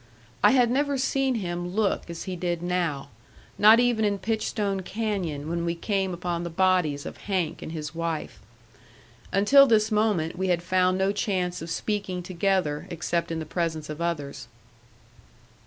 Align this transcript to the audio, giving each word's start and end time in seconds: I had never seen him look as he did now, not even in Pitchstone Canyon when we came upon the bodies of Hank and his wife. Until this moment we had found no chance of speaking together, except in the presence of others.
I 0.43 0.49
had 0.53 0.71
never 0.71 0.97
seen 0.97 1.35
him 1.35 1.75
look 1.75 2.09
as 2.09 2.23
he 2.23 2.35
did 2.35 2.63
now, 2.63 3.09
not 3.59 3.79
even 3.79 4.03
in 4.03 4.17
Pitchstone 4.17 4.81
Canyon 4.83 5.47
when 5.47 5.63
we 5.63 5.75
came 5.75 6.11
upon 6.11 6.43
the 6.43 6.49
bodies 6.49 7.05
of 7.05 7.17
Hank 7.29 7.61
and 7.61 7.71
his 7.71 7.93
wife. 7.93 8.39
Until 9.31 9.67
this 9.67 9.91
moment 9.91 10.35
we 10.35 10.47
had 10.47 10.63
found 10.63 10.97
no 10.97 11.11
chance 11.11 11.61
of 11.61 11.69
speaking 11.69 12.23
together, 12.23 12.87
except 12.89 13.29
in 13.31 13.37
the 13.37 13.45
presence 13.45 13.91
of 13.91 14.01
others. 14.01 14.47